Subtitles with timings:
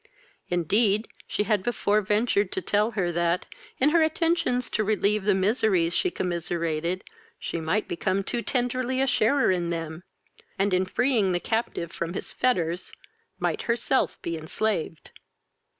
[0.49, 3.45] Indeed, she had before ventured to tell her, that,
[3.79, 7.03] in her attentions to relieve the miseries she commiserated,
[7.37, 10.01] she might become too tenderly a sharer in them,
[10.57, 12.91] and, in freeing the captive from his fetters,
[13.37, 15.11] might herself be enslaved.